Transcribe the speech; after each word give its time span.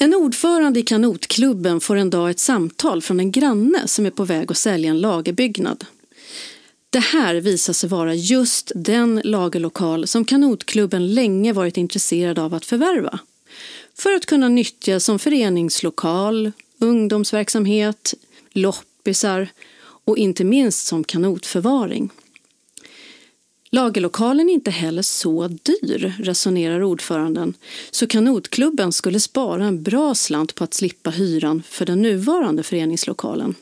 En 0.00 0.14
ordförande 0.14 0.80
i 0.80 0.82
kanotklubben 0.82 1.80
får 1.80 1.96
en 1.96 2.10
dag 2.10 2.30
ett 2.30 2.38
samtal 2.38 3.02
från 3.02 3.20
en 3.20 3.32
granne 3.32 3.88
som 3.88 4.06
är 4.06 4.10
på 4.10 4.24
väg 4.24 4.50
att 4.50 4.56
sälja 4.56 4.90
en 4.90 5.00
lagerbyggnad. 5.00 5.84
Det 6.90 6.98
här 6.98 7.34
visar 7.34 7.72
sig 7.72 7.88
vara 7.88 8.14
just 8.14 8.72
den 8.74 9.20
lagerlokal 9.24 10.06
som 10.06 10.24
kanotklubben 10.24 11.14
länge 11.14 11.52
varit 11.52 11.76
intresserad 11.76 12.38
av 12.38 12.54
att 12.54 12.64
förvärva. 12.64 13.18
För 13.94 14.12
att 14.12 14.26
kunna 14.26 14.48
nyttja 14.48 15.00
som 15.00 15.18
föreningslokal, 15.18 16.52
ungdomsverksamhet, 16.78 18.14
loppisar 18.52 19.48
och 20.04 20.18
inte 20.18 20.44
minst 20.44 20.86
som 20.86 21.04
kanotförvaring. 21.04 22.10
Lagerlokalen 23.70 24.48
är 24.48 24.52
inte 24.52 24.70
heller 24.70 25.02
så 25.02 25.48
dyr, 25.48 26.12
resonerar 26.18 26.82
ordföranden, 26.82 27.54
så 27.90 28.06
kanotklubben 28.06 28.92
skulle 28.92 29.20
spara 29.20 29.64
en 29.64 29.82
bra 29.82 30.14
slant 30.14 30.54
på 30.54 30.64
att 30.64 30.74
slippa 30.74 31.10
hyran 31.10 31.62
för 31.68 31.86
den 31.86 32.02
nuvarande 32.02 32.62
föreningslokalen. 32.62 33.54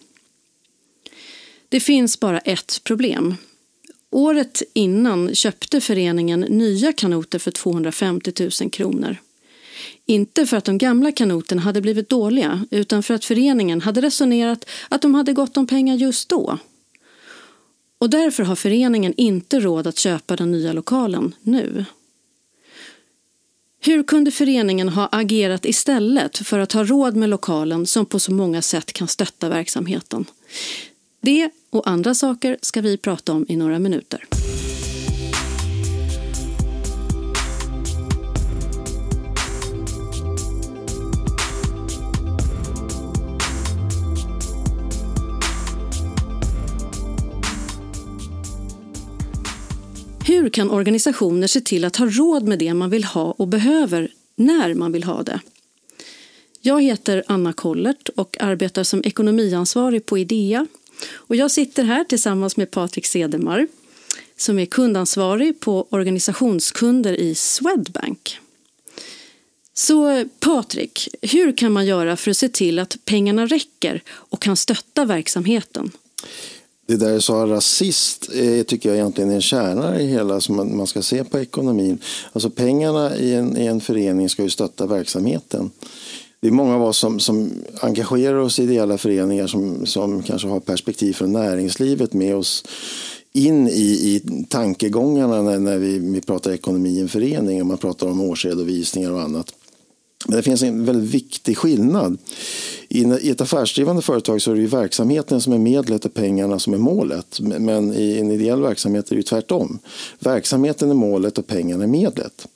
Det 1.69 1.81
finns 1.81 2.21
bara 2.21 2.39
ett 2.39 2.81
problem. 2.85 3.35
Året 4.11 4.63
innan 4.73 5.35
köpte 5.35 5.81
föreningen 5.81 6.41
nya 6.41 6.93
kanoter 6.93 7.39
för 7.39 7.51
250 7.51 8.33
000 8.61 8.71
kronor. 8.71 9.17
Inte 10.07 10.47
för 10.47 10.57
att 10.57 10.65
de 10.65 10.79
gamla 10.79 11.13
kanoterna 11.13 11.63
hade 11.63 11.81
blivit 11.81 12.09
dåliga 12.09 12.67
utan 12.71 13.03
för 13.03 13.15
att 13.15 13.25
föreningen 13.25 13.81
hade 13.81 14.01
resonerat 14.01 14.69
att 14.89 15.03
de 15.03 15.15
hade 15.15 15.33
gott 15.33 15.57
om 15.57 15.67
pengar 15.67 15.95
just 15.95 16.29
då. 16.29 16.59
Och 18.07 18.11
därför 18.11 18.43
har 18.43 18.57
föreningen 18.57 19.15
inte 19.17 19.61
råd 19.61 19.87
att 19.87 19.99
köpa 19.99 20.37
den 20.37 20.51
nya 20.51 20.73
lokalen 20.73 21.35
nu. 21.43 21.85
Hur 23.81 24.03
kunde 24.03 24.31
föreningen 24.31 24.89
ha 24.89 25.09
agerat 25.13 25.65
istället 25.65 26.39
för 26.39 26.59
att 26.59 26.73
ha 26.73 26.85
råd 26.85 27.17
med 27.17 27.29
lokalen 27.29 27.87
som 27.87 28.07
på 28.07 28.19
så 28.19 28.33
många 28.33 28.63
sätt 28.63 28.93
kan 28.93 29.09
stötta 29.09 29.49
verksamheten? 29.49 30.25
Det 31.21 31.51
och 31.71 31.89
andra 31.89 32.15
saker 32.15 32.59
ska 32.63 32.81
vi 32.81 32.97
prata 32.97 33.33
om 33.33 33.47
i 33.49 33.57
några 33.57 33.79
minuter. 33.79 34.25
Hur 50.27 50.49
kan 50.49 50.71
organisationer 50.71 51.47
se 51.47 51.61
till 51.61 51.85
att 51.85 51.97
ha 51.97 52.07
råd 52.07 52.49
med 52.49 52.59
det 52.59 52.75
man 52.75 52.91
vill 52.91 53.05
ha 53.05 53.31
och 53.31 53.49
behöver 53.49 54.13
när 54.37 54.75
man 54.75 54.93
vill 54.93 55.05
ha 55.05 55.23
det? 55.23 55.41
Jag 56.61 56.83
heter 56.83 57.25
Anna 57.27 57.53
Kollert 57.53 58.09
och 58.09 58.37
arbetar 58.41 58.85
som 58.85 59.03
ekonomiansvarig 59.05 60.07
på 60.07 60.19
Idea. 60.19 60.67
Och 61.13 61.37
jag 61.37 61.51
sitter 61.51 61.85
här 61.85 62.05
tillsammans 62.05 62.57
med 62.57 62.71
Patrik 62.71 63.07
Sedemar 63.07 63.69
som 64.37 64.59
är 64.59 64.67
kundansvarig 64.67 65.61
på 65.61 65.87
organisationskunder 65.91 67.13
i 67.13 67.35
Swedbank. 67.35 68.39
Så 69.75 70.25
Patrik, 70.41 71.09
hur 71.23 71.57
kan 71.57 71.73
man 71.73 71.87
göra 71.87 72.17
för 72.17 72.31
att 72.31 72.37
se 72.37 72.49
till 72.49 72.79
att 72.79 72.97
pengarna 73.05 73.47
räcker 73.47 74.03
och 74.09 74.43
kan 74.43 74.57
stötta 74.57 75.05
verksamheten? 75.05 75.91
Det 76.87 76.97
där 76.97 77.15
du 77.15 77.21
sa 77.21 77.47
rasist 77.47 78.29
eh, 78.35 78.63
tycker 78.63 78.89
jag 78.89 78.99
egentligen 78.99 79.31
är 79.31 79.35
en 79.35 79.43
kärna 79.43 80.01
i 80.01 80.07
hela 80.07 80.41
som 80.41 80.57
man, 80.57 80.77
man 80.77 80.87
ska 80.87 81.03
se 81.03 81.25
på 81.25 81.39
ekonomin. 81.39 81.99
Alltså 82.33 82.51
pengarna 82.51 83.17
i 83.17 83.35
en, 83.35 83.57
i 83.57 83.67
en 83.67 83.81
förening 83.81 84.29
ska 84.29 84.43
ju 84.43 84.51
stötta 84.51 84.87
verksamheten. 84.87 85.71
Det 86.41 86.49
är 86.49 86.53
många 86.53 86.75
av 86.75 86.83
oss 86.83 86.99
som, 86.99 87.21
som 87.21 87.51
engagerar 87.81 88.37
oss 88.37 88.59
i 88.59 88.63
ideella 88.63 88.99
föreningar 88.99 89.47
som, 89.47 89.87
som 89.87 90.23
kanske 90.23 90.49
har 90.49 90.61
perspektiv 90.61 91.13
från 91.13 91.33
näringslivet 91.33 92.13
med 92.13 92.37
oss 92.37 92.65
in 93.33 93.69
i, 93.69 93.73
i 93.83 94.23
tankegångarna 94.49 95.43
när, 95.43 95.59
när 95.59 95.79
vi, 95.79 95.99
vi 95.99 96.21
pratar 96.21 96.53
ekonomi 96.53 96.89
i 96.89 97.01
en 97.01 97.09
förening 97.09 97.61
och 97.61 97.67
man 97.67 97.79
pratar 97.79 98.07
om 98.07 98.21
årsredovisningar 98.21 99.13
och 99.13 99.23
annat. 99.23 99.55
Men 100.29 100.37
det 100.37 100.43
finns 100.43 100.63
en 100.63 100.85
väldigt 100.85 101.11
viktig 101.11 101.59
skillnad. 101.59 102.19
I 102.89 103.31
ett 103.31 103.41
affärsdrivande 103.41 104.03
företag 104.03 104.43
så 104.43 104.51
är 104.51 104.55
det 104.55 104.61
ju 104.61 104.67
verksamheten 104.67 105.41
som 105.41 105.53
är 105.53 105.59
medlet 105.59 106.05
och 106.05 106.15
pengarna 106.15 106.59
som 106.59 106.75
är 106.75 106.79
målet. 106.79 107.41
Men 107.41 107.95
i 107.95 108.19
en 108.19 108.31
ideell 108.31 108.63
verksamhet 108.63 109.07
är 109.07 109.11
det 109.11 109.17
ju 109.17 109.23
tvärtom. 109.23 109.79
Verksamheten 110.19 110.91
är 110.91 110.95
målet 110.95 111.39
och 111.39 111.47
pengarna 111.47 111.85
är 111.85 111.89
medlet. 111.89 112.47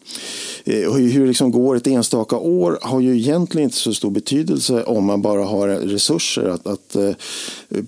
Eh, 0.64 0.92
hur 0.92 1.20
det 1.20 1.26
liksom 1.26 1.50
går 1.50 1.76
ett 1.76 1.86
enstaka 1.86 2.36
år 2.36 2.78
har 2.82 3.00
ju 3.00 3.16
egentligen 3.16 3.64
inte 3.64 3.76
så 3.76 3.94
stor 3.94 4.10
betydelse 4.10 4.84
om 4.84 5.04
man 5.04 5.22
bara 5.22 5.44
har 5.44 5.68
resurser 5.68 6.44
att, 6.44 6.66
att 6.66 6.96
eh, 6.96 7.12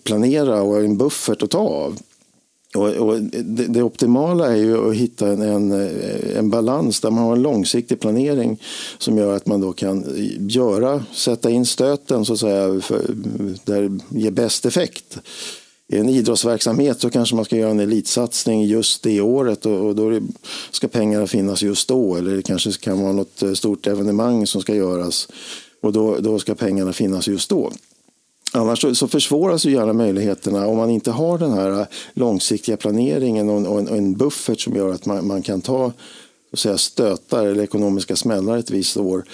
planera 0.02 0.62
och 0.62 0.80
en 0.80 0.96
buffert 0.96 1.42
att 1.42 1.50
ta 1.50 1.58
av. 1.58 1.98
Och, 2.74 2.88
och 2.88 3.20
det, 3.22 3.66
det, 3.66 3.82
optimala 3.82 4.52
är 4.52 4.56
ju 4.56 4.90
att 4.90 4.94
hitta 4.94 5.28
en, 5.28 5.42
en, 5.42 5.72
en, 6.36 6.50
balans 6.50 7.00
där 7.00 7.10
man 7.10 7.24
har 7.24 7.36
en 7.36 7.42
långsiktig 7.42 8.00
planering 8.00 8.60
som 8.98 9.18
gör 9.18 9.36
att 9.36 9.46
man 9.46 9.60
då 9.60 9.72
kan 9.72 10.04
göra, 10.40 11.04
sätta 11.12 11.50
in 11.50 11.66
stöten 11.66 12.24
så 12.24 12.32
att 12.32 12.38
säga, 12.38 12.80
för, 12.80 13.00
där 13.64 13.82
det 13.82 14.18
ger 14.20 14.30
bäst 14.30 14.66
effekt. 14.66 15.18
I 15.88 15.96
en 15.96 16.08
idrottsverksamhet 16.08 17.00
så 17.00 17.10
kanske 17.10 17.36
man 17.36 17.44
ska 17.44 17.56
göra 17.56 17.70
en 17.70 17.80
elitsatsning 17.80 18.64
just 18.64 19.02
det 19.02 19.20
året 19.20 19.66
och, 19.66 19.86
och 19.86 19.94
då 19.94 20.20
ska 20.70 20.88
pengarna 20.88 21.26
finnas 21.26 21.62
just 21.62 21.88
då. 21.88 22.16
Eller 22.16 22.36
det 22.36 22.42
kanske 22.42 22.72
kan 22.72 23.02
vara 23.02 23.12
något 23.12 23.42
eh, 23.42 23.52
stort 23.52 23.86
evenemang 23.86 24.46
som 24.46 24.62
ska 24.62 24.74
göras 24.74 25.28
och 25.82 25.92
då, 25.92 26.16
då 26.18 26.38
ska 26.38 26.54
pengarna 26.54 26.92
finnas 26.92 27.28
just 27.28 27.50
då. 27.50 27.72
Annars 28.54 28.98
så, 28.98 29.08
försvåras 29.08 29.64
ju 29.64 29.72
gärna 29.72 29.92
möjligheterna 29.92 30.66
om 30.66 30.76
man 30.76 30.90
inte 30.90 31.10
har 31.10 31.38
den 31.38 31.52
här 31.52 31.86
långsiktiga 32.14 32.76
planeringen 32.76 33.48
och 33.48 33.56
en, 33.56 33.88
och 33.88 33.96
en 33.96 34.14
buffert 34.14 34.60
som 34.60 34.76
gör 34.76 34.94
att 34.94 35.06
man, 35.06 35.26
man 35.26 35.42
kan 35.42 35.60
ta 35.60 35.92
så 36.52 36.56
säga, 36.56 36.78
stötar 36.78 37.46
eller 37.46 37.62
ekonomiska 37.62 38.16
smällar 38.16 38.58
ett 38.58 38.70
visst 38.70 38.96
år. 38.96 39.24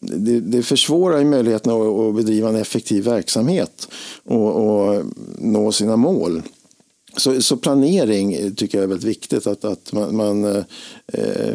Det, 0.00 0.40
det 0.40 0.62
försvårar 0.62 1.18
ju 1.18 1.24
möjligheten 1.24 1.72
att, 1.72 1.98
att 1.98 2.14
bedriva 2.14 2.48
en 2.48 2.56
effektiv 2.56 3.04
verksamhet 3.04 3.88
och, 4.24 4.56
och 4.56 5.04
nå 5.38 5.72
sina 5.72 5.96
mål. 5.96 6.42
Så, 7.16 7.42
så, 7.42 7.56
planering 7.56 8.54
tycker 8.54 8.78
jag 8.78 8.82
är 8.82 8.88
väldigt 8.88 9.08
viktigt. 9.08 9.46
Att, 9.46 9.64
att 9.64 9.92
man, 9.92 10.16
man 10.16 10.44
eh, 11.06 11.54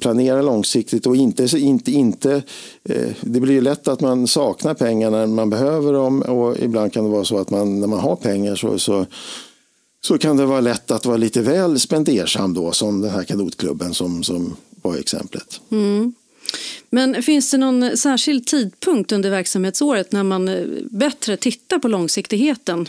planera 0.00 0.42
långsiktigt 0.42 1.06
och 1.06 1.16
inte, 1.16 1.58
inte, 1.58 1.92
inte 1.92 2.42
eh, 2.84 3.12
det 3.20 3.40
blir 3.40 3.54
ju 3.54 3.60
lätt 3.60 3.88
att 3.88 4.00
man 4.00 4.26
saknar 4.26 4.74
pengar 4.74 5.10
när 5.10 5.26
man 5.26 5.50
behöver 5.50 5.92
dem 5.92 6.22
och 6.22 6.56
ibland 6.58 6.92
kan 6.92 7.04
det 7.04 7.10
vara 7.10 7.24
så 7.24 7.38
att 7.38 7.50
man 7.50 7.80
när 7.80 7.86
man 7.86 8.00
har 8.00 8.16
pengar 8.16 8.56
så, 8.56 8.78
så, 8.78 9.06
så 10.00 10.18
kan 10.18 10.36
det 10.36 10.46
vara 10.46 10.60
lätt 10.60 10.90
att 10.90 11.06
vara 11.06 11.16
lite 11.16 11.40
väl 11.42 11.80
spendersam 11.80 12.54
då 12.54 12.72
som 12.72 13.00
den 13.00 13.10
här 13.10 13.24
kanotklubben 13.24 13.94
som, 13.94 14.22
som 14.22 14.56
var 14.82 14.96
exemplet. 14.96 15.60
Mm. 15.70 16.14
Men 16.90 17.22
finns 17.22 17.50
det 17.50 17.58
någon 17.58 17.96
särskild 17.96 18.46
tidpunkt 18.46 19.12
under 19.12 19.30
verksamhetsåret 19.30 20.12
när 20.12 20.22
man 20.22 20.48
eh, 20.48 20.66
bättre 20.90 21.36
tittar 21.36 21.78
på 21.78 21.88
långsiktigheten 21.88 22.88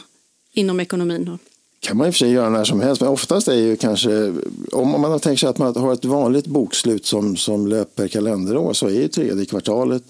inom 0.54 0.80
ekonomin? 0.80 1.38
Kan 1.80 1.98
man 1.98 2.08
i 2.08 2.10
och 2.10 2.14
för 2.14 2.20
sig 2.20 2.32
göra 2.32 2.50
när 2.50 2.64
som 2.64 2.82
helst, 2.82 3.02
men 3.02 3.10
oftast 3.10 3.48
är 3.48 3.54
ju 3.54 3.76
kanske, 3.76 4.34
om 4.72 5.02
man 5.02 5.12
har 5.12 5.20
tänkt 5.20 5.40
sig 5.40 5.50
att 5.50 5.58
man 5.58 5.76
har 5.76 5.94
ett 5.94 6.06
vanligt 6.06 6.48
bokslut 6.48 7.06
som, 7.06 7.36
som 7.36 7.68
löper 7.68 8.08
kalenderår 8.08 8.74
så 8.74 8.88
är 8.88 8.92
ju 8.92 9.08
tredje 9.08 9.46
kvartalet 9.46 10.04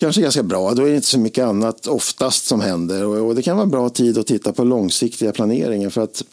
kanske 0.00 0.22
ganska 0.22 0.42
bra. 0.42 0.74
Då 0.74 0.82
är 0.82 0.90
det 0.90 0.96
inte 0.96 1.06
så 1.06 1.18
mycket 1.18 1.44
annat 1.44 1.86
oftast 1.86 2.46
som 2.46 2.60
händer 2.60 3.06
och, 3.06 3.26
och 3.26 3.34
det 3.34 3.42
kan 3.42 3.56
vara 3.56 3.66
bra 3.66 3.88
tid 3.88 4.18
att 4.18 4.26
titta 4.26 4.52
på 4.52 4.64
långsiktiga 4.64 5.32
planeringen 5.32 5.90
för 5.90 6.00
att 6.00 6.24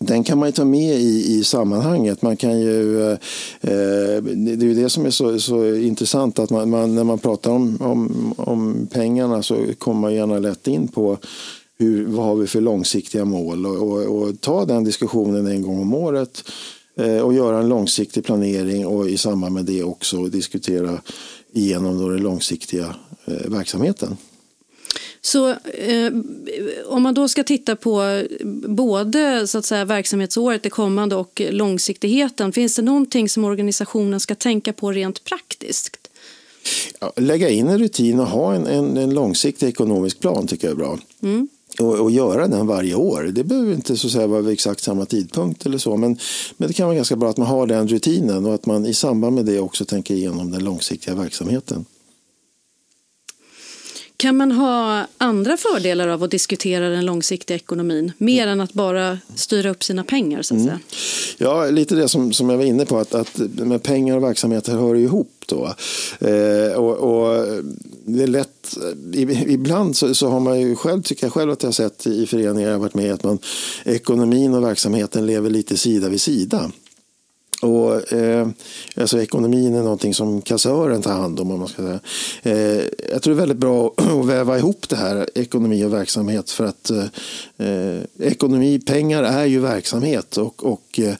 den 0.00 0.24
kan 0.24 0.38
man 0.38 0.48
ju 0.48 0.52
ta 0.52 0.64
med 0.64 1.00
i, 1.00 1.38
i 1.38 1.44
sammanhanget. 1.44 2.22
Man 2.22 2.36
kan 2.36 2.60
ju, 2.60 3.02
eh, 3.02 3.18
eh, 3.60 4.22
det 4.22 4.52
är 4.52 4.64
ju 4.64 4.74
det 4.74 4.90
som 4.90 5.06
är 5.06 5.10
så, 5.10 5.40
så 5.40 5.74
intressant 5.74 6.38
att 6.38 6.50
man, 6.50 6.70
man, 6.70 6.94
när 6.94 7.04
man 7.04 7.18
pratar 7.18 7.50
om, 7.50 7.78
om, 7.80 8.34
om 8.36 8.88
pengarna 8.92 9.42
så 9.42 9.58
kommer 9.78 10.00
man 10.00 10.14
gärna 10.14 10.38
lätt 10.38 10.66
in 10.66 10.88
på 10.88 11.18
hur, 11.78 12.06
vad 12.06 12.24
har 12.24 12.36
vi 12.36 12.46
för 12.46 12.60
långsiktiga 12.60 13.24
mål 13.24 13.66
och, 13.66 13.76
och, 13.76 14.22
och 14.22 14.40
ta 14.40 14.64
den 14.64 14.84
diskussionen 14.84 15.46
en 15.46 15.62
gång 15.62 15.80
om 15.80 15.94
året 15.94 16.44
eh, 16.96 17.18
och 17.18 17.34
göra 17.34 17.58
en 17.58 17.68
långsiktig 17.68 18.24
planering 18.24 18.86
och 18.86 19.08
i 19.08 19.16
samband 19.16 19.54
med 19.54 19.64
det 19.64 19.82
också 19.82 20.24
diskutera 20.24 21.00
igenom 21.52 21.98
då 21.98 22.08
den 22.08 22.22
långsiktiga 22.22 22.96
eh, 23.24 23.50
verksamheten. 23.50 24.16
Så 25.20 25.50
eh, 25.50 26.12
om 26.86 27.02
man 27.02 27.14
då 27.14 27.28
ska 27.28 27.44
titta 27.44 27.76
på 27.76 28.22
både 28.68 29.46
så 29.46 29.58
att 29.58 29.64
säga, 29.64 29.84
verksamhetsåret, 29.84 30.62
det 30.62 30.70
kommande 30.70 31.16
och 31.16 31.42
långsiktigheten, 31.50 32.52
finns 32.52 32.76
det 32.76 32.82
någonting 32.82 33.28
som 33.28 33.44
organisationen 33.44 34.20
ska 34.20 34.34
tänka 34.34 34.72
på 34.72 34.92
rent 34.92 35.24
praktiskt? 35.24 35.96
Ja, 37.00 37.12
lägga 37.16 37.48
in 37.48 37.68
en 37.68 37.78
rutin 37.78 38.20
och 38.20 38.26
ha 38.26 38.54
en, 38.54 38.66
en, 38.66 38.96
en 38.96 39.14
långsiktig 39.14 39.68
ekonomisk 39.68 40.20
plan 40.20 40.46
tycker 40.46 40.66
jag 40.66 40.72
är 40.72 40.76
bra. 40.76 40.98
Mm 41.22 41.48
och, 41.80 42.00
och, 42.00 42.10
göra 42.10 42.48
den 42.48 42.66
varje 42.66 42.94
år. 42.94 43.22
Det 43.22 43.44
behöver 43.44 43.72
inte 43.72 43.96
så 43.96 44.06
att 44.06 44.12
säga 44.12 44.26
vara 44.26 44.40
vid 44.40 44.52
exakt 44.52 44.80
samma 44.80 45.06
tidpunkt 45.06 45.66
eller 45.66 45.78
så, 45.78 45.96
men, 45.96 46.18
men 46.56 46.68
det 46.68 46.74
kan 46.74 46.86
vara 46.86 46.96
ganska 46.96 47.16
bra 47.16 47.30
att 47.30 47.36
man 47.36 47.46
har 47.46 47.66
den 47.66 47.88
rutinen 47.88 48.46
och 48.46 48.54
att 48.54 48.66
man 48.66 48.86
i 48.86 48.94
samband 48.94 49.34
med 49.34 49.44
det 49.44 49.60
också 49.60 49.84
tänker 49.84 50.14
igenom 50.14 50.50
den 50.50 50.64
långsiktiga 50.64 51.14
verksamheten. 51.14 51.84
Kan 54.16 54.36
man 54.36 54.52
ha 54.52 55.06
andra 55.18 55.56
fördelar 55.56 56.08
av 56.08 56.22
att 56.22 56.30
diskutera 56.30 56.88
den 56.88 57.06
långsiktiga 57.06 57.56
ekonomin? 57.56 58.12
Mer 58.18 58.46
än 58.46 58.60
att 58.60 58.72
bara 58.72 59.18
styra 59.34 59.70
upp 59.70 59.84
sina 59.84 60.04
pengar 60.04 60.42
så 60.42 60.54
att 60.54 60.60
mm. 60.60 60.66
säga? 60.66 60.80
Ja, 61.38 61.70
lite 61.70 61.94
det 61.94 62.08
som, 62.08 62.32
som 62.32 62.50
jag 62.50 62.56
var 62.56 62.64
inne 62.64 62.86
på, 62.86 62.98
att, 62.98 63.14
att 63.14 63.38
med 63.54 63.82
pengar 63.82 64.16
och 64.16 64.22
verksamheter 64.22 64.72
hör 64.72 64.94
ihop. 64.94 65.33
Då. 65.46 65.74
Eh, 66.28 66.72
och, 66.72 66.96
och, 66.96 67.46
det 68.06 68.22
är 68.22 68.26
lätt, 68.26 68.76
ibland 69.46 69.96
så, 69.96 70.14
så, 70.14 70.28
har 70.28 70.40
man 70.40 70.60
ju 70.60 70.76
själv, 70.76 71.02
tycker 71.02 71.26
jag 71.26 71.32
själv 71.32 71.50
att 71.50 71.62
jag 71.62 71.68
har 71.68 71.72
sett 71.72 72.06
i 72.06 72.26
föreningar 72.26 72.70
jag 72.70 72.78
varit 72.78 72.94
med 72.94 73.14
att 73.14 73.24
man, 73.24 73.38
ekonomin 73.84 74.54
och 74.54 74.64
verksamheten 74.64 75.26
lever 75.26 75.50
lite 75.50 75.76
sida 75.76 76.08
vid 76.08 76.20
sida. 76.20 76.70
Och, 77.64 78.12
eh, 78.12 78.48
alltså 78.96 79.22
ekonomin 79.22 79.74
är 79.74 79.82
någonting 79.82 80.14
som 80.14 80.42
kassören 80.42 81.02
tar 81.02 81.12
hand 81.12 81.40
om. 81.40 81.50
om 81.50 81.58
man 81.58 81.68
ska 81.68 81.82
säga. 81.82 82.00
Eh, 82.42 82.84
jag 83.10 83.22
tror 83.22 83.34
det 83.34 83.38
är 83.38 83.46
väldigt 83.46 83.58
bra 83.58 83.94
att 83.96 84.26
väva 84.26 84.58
ihop 84.58 84.88
det 84.88 84.96
här, 84.96 85.28
ekonomi 85.34 85.84
och 85.84 85.92
verksamhet. 85.92 86.50
För 86.50 86.64
att 86.64 86.90
eh, 87.56 88.00
ekonomi, 88.18 88.78
pengar 88.78 89.22
är 89.22 89.44
ju 89.44 89.60
verksamhet. 89.60 90.36
Och, 90.36 90.64
och 90.66 91.00
eh, 91.00 91.14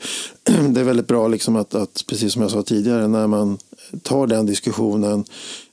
det 0.68 0.80
är 0.80 0.84
väldigt 0.84 1.06
bra 1.06 1.28
liksom 1.28 1.56
att, 1.56 1.74
att, 1.74 2.04
precis 2.06 2.32
som 2.32 2.42
jag 2.42 2.50
sa 2.50 2.62
tidigare, 2.62 3.08
när 3.08 3.26
man 3.26 3.58
tar 4.02 4.26
den 4.26 4.46
diskussionen 4.46 5.24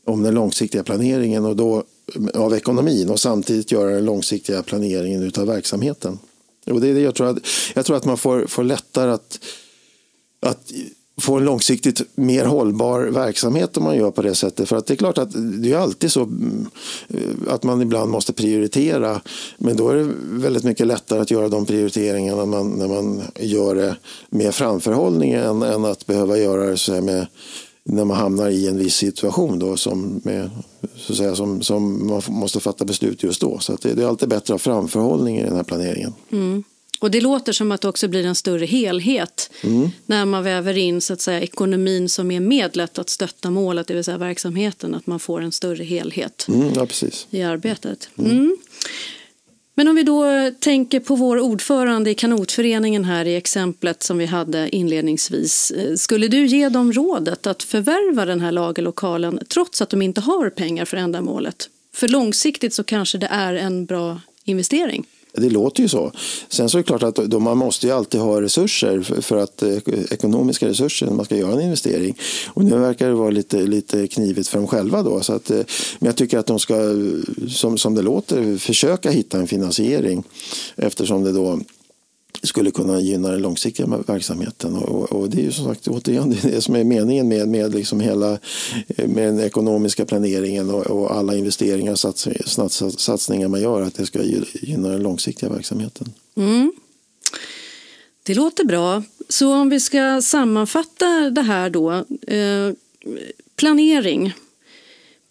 om 0.06 0.24
den 0.24 0.34
långsiktiga 0.34 0.84
planeringen 0.84 1.46
och 1.46 1.56
då, 1.56 1.84
av 2.34 2.54
ekonomin 2.54 3.10
och 3.10 3.20
samtidigt 3.20 3.72
göra 3.72 3.92
den 3.92 4.06
långsiktiga 4.06 4.64
planeringen 4.64 5.32
av 5.38 5.48
verksamheten. 5.48 6.20
Och 6.66 6.82
det 6.82 6.90
är 6.90 6.94
det 6.94 7.02
jag 7.02 7.16
tror 7.16 7.28
att, 7.28 7.38
jag 7.74 7.86
tror 7.86 7.98
att 7.98 8.06
man 8.06 8.18
får, 8.18 8.46
får 8.48 8.64
lättare 8.64 9.12
att 9.12 9.40
att 10.46 10.72
få 11.22 11.38
en 11.38 11.46
långsiktigt 11.46 12.02
mer 12.16 12.46
hållbar 12.46 13.00
verksamhet 13.00 13.78
om 13.78 13.84
man 13.84 13.96
gör 13.96 14.12
på 14.12 14.22
det 14.22 14.36
sättet. 14.36 14.70
För 14.70 14.76
att 14.76 14.86
det 14.86 14.94
är 14.94 14.96
klart 14.96 15.18
att 15.18 15.30
det 15.34 15.72
är 15.72 15.78
alltid 15.78 16.12
så 16.12 16.22
eh, 17.08 17.20
att 17.48 17.64
man 17.64 17.82
ibland 17.82 18.12
måste 18.12 18.34
prioritera. 18.34 19.22
Men 19.58 19.78
då 19.78 19.90
är 19.90 19.96
det 19.96 20.14
väldigt 20.30 20.64
mycket 20.64 20.88
lättare 20.88 21.20
att 21.20 21.32
göra 21.32 21.50
de 21.50 21.66
prioriteringarna 21.66 22.38
när 22.38 22.46
man, 22.46 22.70
när 22.70 22.88
man 22.88 23.22
gör 23.40 23.76
det 23.76 23.96
med 24.30 24.56
framförhållning 24.56 25.32
än, 25.32 25.62
än 25.62 25.86
att 25.86 26.06
behöva 26.06 26.38
göra 26.38 26.66
det 26.66 26.78
så 26.78 27.02
med 27.02 27.28
när 27.84 28.06
man 28.06 28.18
hamnar 28.18 28.50
i 28.50 28.68
en 28.68 28.78
viss 28.78 28.96
situation 28.96 29.60
då 29.60 29.78
som, 29.78 30.22
med, 30.24 30.50
så 30.96 31.14
att 31.14 31.18
säga, 31.18 31.36
som, 31.36 31.62
som 31.62 32.08
man 32.08 32.22
måste 32.28 32.60
fatta 32.60 32.86
beslut 32.86 33.24
just 33.24 33.42
då. 33.42 33.60
Så 33.60 33.78
det, 33.82 33.94
det, 33.94 34.04
är 34.04 34.08
alltid 34.08 34.30
bättre 34.30 34.54
att 34.54 34.66
ha 34.66 34.74
framförhållning 34.74 35.38
i 35.40 35.44
den 35.44 35.56
här 35.56 35.64
planeringen. 35.64 36.14
Mm. 36.32 36.64
Och 37.00 37.12
det 37.12 37.22
låter 37.22 37.54
som 37.54 37.72
att 37.72 37.82
det 37.82 37.88
också 37.88 38.08
blir 38.08 38.26
en 38.26 38.36
större 38.36 38.66
helhet 38.66 39.52
mm. 39.64 39.90
när 40.06 40.26
man 40.26 40.44
väver 40.44 40.78
in 40.78 41.02
så 41.02 41.14
att 41.14 41.22
säga, 41.22 41.42
ekonomin 41.42 42.10
som 42.10 42.32
är 42.32 42.40
medlet 42.40 43.00
att 43.00 43.10
stötta 43.10 43.50
målet, 43.50 43.88
det 43.88 43.94
vill 43.94 44.04
säga 44.04 44.18
verksamheten, 44.18 44.96
att 44.96 45.08
man 45.08 45.20
får 45.20 45.42
en 45.42 45.52
större 45.52 45.84
helhet 45.84 46.46
mm, 46.48 46.74
ja, 46.76 46.88
i 47.30 47.44
arbetet. 47.44 48.10
Men 49.82 49.88
om 49.88 49.96
vi 49.96 50.04
då 50.04 50.26
eh, 50.26 50.54
tänker 50.54 51.00
på 51.00 51.16
vår 51.16 51.40
ordförande 51.40 52.10
i 52.10 52.16
kanotföreningen 52.16 53.06
här 53.06 53.26
i 53.26 53.36
exemplet 53.36 54.04
som 54.04 54.18
vi 54.18 54.26
hade 54.26 54.76
inledningsvis. 54.76 55.72
Eh, 55.72 55.96
skulle 55.96 56.28
du 56.28 56.46
ge 56.46 56.70
dem 56.70 56.94
rådet 56.94 57.48
att 57.48 57.64
förvärva 57.64 58.26
den 58.26 58.42
här 58.42 58.52
lagerlokalen 58.52 59.40
trots 59.48 59.82
att 59.82 59.90
de 59.90 60.02
inte 60.02 60.22
har 60.22 60.50
pengar 60.50 60.86
för 60.86 60.98
ändamålet? 60.98 61.70
För 61.94 62.08
långsiktigt 62.08 62.74
så 62.74 62.84
kanske 62.84 63.18
det 63.18 63.28
är 63.32 63.54
en 63.54 63.86
bra 63.86 64.22
investering. 64.44 65.06
Det 65.34 65.50
låter 65.50 65.84
ju 65.84 65.90
så. 65.90 66.12
Sen 66.50 66.70
så 66.70 66.78
är 66.78 66.80
det 66.80 66.88
klart 66.88 67.04
att 67.04 67.16
då 67.16 67.40
man 67.40 67.58
måste 67.58 67.88
ju 67.88 67.94
alltid 67.94 68.22
ha 68.22 68.42
resurser 68.42 69.02
för, 69.02 69.22
för 69.22 69.38
att 69.38 69.64
eh, 69.64 69.78
ekonomiska 70.12 70.68
resurser 70.68 71.06
när 71.06 71.14
man 71.14 71.26
ska 71.26 71.36
göra 71.36 71.54
en 71.54 71.62
investering. 71.62 72.18
Och 72.48 72.64
nu 72.66 72.78
verkar 72.78 73.08
det 73.08 73.14
vara 73.14 73.30
lite, 73.30 73.58
lite 73.58 74.08
knivigt 74.08 74.48
för 74.48 74.58
dem 74.58 74.68
själva 74.68 75.04
då. 75.04 75.22
Så 75.22 75.34
att, 75.34 75.52
eh, 75.52 75.62
men 76.00 76.06
jag 76.06 76.16
tycker 76.16 76.38
att 76.38 76.46
de 76.46 76.60
ska, 76.60 76.76
eh, 76.76 77.48
som, 77.50 77.78
som 77.78 77.96
det 77.96 78.02
låter, 78.02 78.58
försöka 78.58 79.12
hitta 79.12 79.38
en 79.38 79.48
finansiering 79.48 80.24
eftersom 80.76 81.24
det 81.24 81.32
då 81.32 81.60
skulle 82.44 82.72
kunna 82.72 83.00
gynna 83.00 83.32
den 83.32 83.42
långsiktiga 83.42 83.88
verksamheten. 84.08 84.76
Och, 84.76 85.12
och, 85.12 85.30
det 85.30 85.38
är 85.38 85.44
ju 85.44 85.52
som 85.52 85.66
sagt 85.66 85.88
återigen 85.88 86.38
det 86.42 86.62
som 86.62 86.76
är 86.76 86.84
meningen 86.84 87.28
med, 87.28 87.48
med 87.48 87.76
liksom 87.76 88.00
hela 88.00 88.40
med 88.98 89.28
den 89.28 89.40
ekonomiska 89.40 90.06
planeringen 90.06 90.70
och, 90.70 90.88
och 90.88 91.16
alla 91.16 91.36
investeringar 91.36 91.92
och 91.92 92.00
sats, 92.00 92.28
satsningar 92.98 93.48
man 93.48 93.62
gör, 93.62 93.82
att 93.82 93.96
det 93.96 94.06
ska 94.06 94.20
gynna 94.62 94.90
den 94.90 95.04
långsiktiga 95.04 95.50
verksamheten. 95.50 96.14
Mm. 96.36 96.72
Det 98.24 98.34
låter 98.34 98.64
bra. 98.64 99.04
Så 99.30 99.54
om 99.54 99.70
vi 99.70 99.80
ska 99.80 100.22
sammanfatta 100.22 101.30
det 101.30 101.42
här 101.42 101.70
då. 101.70 101.92
Eh, 102.28 102.74
planering 103.56 104.34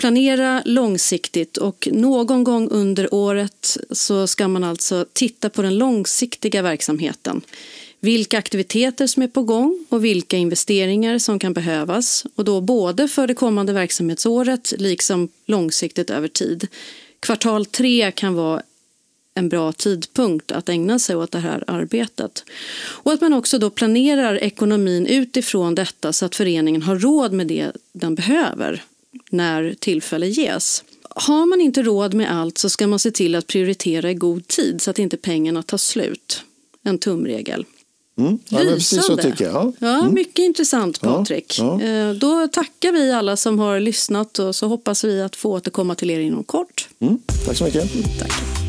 planera 0.01 0.63
långsiktigt 0.65 1.57
och 1.57 1.89
någon 1.93 2.45
gång 2.45 2.69
under 2.69 3.15
året 3.15 3.79
så 3.91 4.27
ska 4.27 4.49
man 4.49 4.65
alltså 4.65 5.07
titta 5.13 5.51
på 5.51 5.63
den 5.63 5.79
långsiktiga 5.79 6.63
verksamheten. 6.63 7.41
Vilka 8.01 8.39
aktiviteter 8.39 9.07
som 9.07 9.23
är 9.23 9.29
på 9.29 9.43
gång 9.43 9.87
och 9.89 10.05
vilka 10.05 10.37
investeringar 10.37 11.19
som 11.19 11.39
kan 11.39 11.53
behövas 11.53 12.27
och 12.35 12.45
då 12.45 12.61
både 12.61 13.09
för 13.09 13.27
det 13.27 13.35
kommande 13.35 13.73
verksamhetsåret 13.73 14.75
liksom 14.79 15.29
långsiktigt 15.47 16.11
över 16.11 16.29
tid. 16.29 16.67
Kvartal 17.21 17.67
tre 17.67 18.13
kan 18.13 18.35
vara 18.35 18.63
en 19.35 19.49
bra 19.49 19.73
tidpunkt 19.73 20.53
att 20.53 20.69
ägna 20.69 20.99
sig 20.99 21.17
åt 21.17 21.33
det 21.33 21.39
här 21.39 21.65
arbetet. 21.67 22.45
Och 22.83 23.13
att 23.13 23.21
man 23.21 23.33
också 23.33 23.59
då 23.59 23.71
planerar 23.71 24.39
ekonomin 24.39 25.07
utifrån 25.07 25.75
detta 25.75 26.13
så 26.13 26.27
att 26.27 26.37
föreningen 26.37 26.83
har 26.83 26.97
råd 26.97 27.33
med 27.33 27.47
det 27.47 27.73
den 27.93 28.15
behöver 28.15 28.85
när 29.31 29.75
tillfälle 29.79 30.27
ges. 30.27 30.85
Har 31.11 31.47
man 31.47 31.61
inte 31.61 31.83
råd 31.83 32.15
med 32.15 32.33
allt 32.33 32.59
så 32.59 32.71
ska 32.71 32.87
man 32.87 32.99
se 32.99 33.11
till 33.11 33.35
att 33.35 33.47
prioritera 33.47 34.11
i 34.11 34.15
god 34.15 34.49
tid 34.49 34.81
så 34.81 34.91
att 34.91 34.99
inte 34.99 35.17
pengarna 35.17 35.63
tar 35.63 35.79
slut. 35.79 36.43
En 36.83 36.99
tumregel. 36.99 37.65
Mm. 38.19 38.39
Ja, 38.49 38.59
precis 38.59 39.07
så 39.07 39.17
tycker 39.17 39.45
jag. 39.45 39.73
Ja, 39.79 40.01
mm. 40.01 40.15
Mycket 40.15 40.39
intressant 40.39 41.01
Patrik. 41.01 41.59
Ja, 41.59 41.83
ja. 41.83 41.89
Eh, 41.89 42.13
då 42.13 42.49
tackar 42.49 42.93
vi 42.93 43.13
alla 43.13 43.37
som 43.37 43.59
har 43.59 43.81
lyssnat 43.81 44.39
och 44.39 44.57
så 44.57 44.67
hoppas 44.67 45.05
vi 45.05 45.23
att 45.23 45.37
få 45.37 45.53
återkomma 45.53 45.95
till 45.95 46.11
er 46.11 46.21
inom 46.21 46.45
kort. 46.45 46.89
Mm. 47.01 47.19
Tack 47.47 47.57
så 47.57 47.65
mycket. 47.65 47.91
Tack. 48.19 48.60